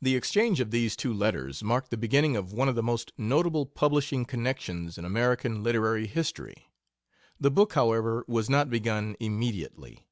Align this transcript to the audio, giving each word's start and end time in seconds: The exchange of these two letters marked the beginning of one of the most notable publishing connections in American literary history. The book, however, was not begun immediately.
The 0.00 0.16
exchange 0.16 0.60
of 0.60 0.70
these 0.70 0.96
two 0.96 1.12
letters 1.12 1.62
marked 1.62 1.90
the 1.90 1.98
beginning 1.98 2.36
of 2.36 2.54
one 2.54 2.70
of 2.70 2.74
the 2.74 2.82
most 2.82 3.12
notable 3.18 3.66
publishing 3.66 4.24
connections 4.24 4.96
in 4.96 5.04
American 5.04 5.62
literary 5.62 6.06
history. 6.06 6.72
The 7.38 7.50
book, 7.50 7.74
however, 7.74 8.24
was 8.26 8.48
not 8.48 8.70
begun 8.70 9.14
immediately. 9.20 10.08